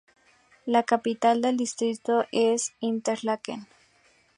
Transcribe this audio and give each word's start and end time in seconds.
La 0.65 0.81
capital 0.81 1.43
del 1.43 1.57
distrito 1.57 2.25
es 2.31 2.73
Interlaken. 2.79 3.67